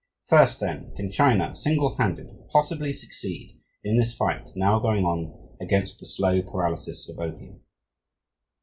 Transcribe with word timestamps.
First, 0.25 0.59
then: 0.59 0.95
can 0.95 1.11
China, 1.11 1.53
single 1.53 1.95
handed, 1.97 2.25
possibly 2.49 2.91
succeed 2.91 3.61
in 3.83 3.99
this 3.99 4.15
fight, 4.15 4.49
now 4.55 4.79
going 4.79 5.05
on, 5.05 5.55
against 5.61 5.99
the 5.99 6.07
slow 6.07 6.41
paralysis 6.41 7.07
of 7.07 7.19
opium? 7.19 7.63